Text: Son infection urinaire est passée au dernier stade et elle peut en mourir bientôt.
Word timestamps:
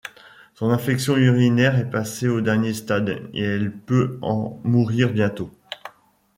Son 0.55 0.71
infection 0.71 1.15
urinaire 1.15 1.77
est 1.77 1.91
passée 1.91 2.27
au 2.27 2.41
dernier 2.41 2.73
stade 2.73 3.29
et 3.35 3.43
elle 3.43 3.71
peut 3.71 4.17
en 4.23 4.59
mourir 4.63 5.13
bientôt. 5.13 5.51